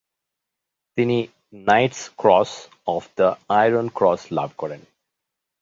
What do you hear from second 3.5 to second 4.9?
Iron cross লাভ করেন।